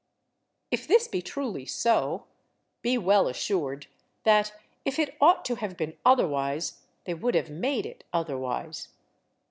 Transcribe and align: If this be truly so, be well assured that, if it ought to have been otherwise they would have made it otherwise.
If 0.71 0.87
this 0.87 1.07
be 1.07 1.21
truly 1.21 1.63
so, 1.67 2.25
be 2.81 2.97
well 2.97 3.27
assured 3.27 3.85
that, 4.23 4.59
if 4.83 4.97
it 4.97 5.15
ought 5.21 5.45
to 5.45 5.55
have 5.57 5.77
been 5.77 5.95
otherwise 6.03 6.81
they 7.03 7.13
would 7.13 7.35
have 7.35 7.51
made 7.51 7.85
it 7.85 8.03
otherwise. 8.11 8.87